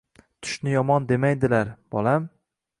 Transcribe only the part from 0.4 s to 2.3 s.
Tushni yomon demaydilar bolam